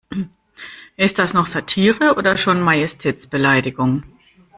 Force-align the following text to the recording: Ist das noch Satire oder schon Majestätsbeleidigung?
Ist 0.97 1.19
das 1.19 1.35
noch 1.35 1.45
Satire 1.45 2.15
oder 2.17 2.35
schon 2.35 2.59
Majestätsbeleidigung? 2.59 4.01